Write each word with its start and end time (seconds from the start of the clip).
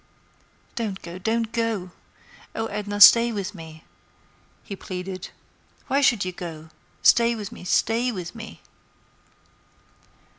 "Don't 0.73 0.99
go; 1.03 1.19
don't 1.19 1.51
go! 1.51 1.91
Oh! 2.55 2.65
Edna, 2.65 2.99
stay 2.99 3.31
with 3.31 3.53
me," 3.53 3.83
he 4.63 4.75
pleaded. 4.75 5.29
"Why 5.89 6.01
should 6.01 6.25
you 6.25 6.31
go? 6.31 6.69
Stay 7.03 7.35
with 7.35 7.51
me, 7.51 7.63
stay 7.63 8.11
with 8.11 8.33
me." 8.33 8.61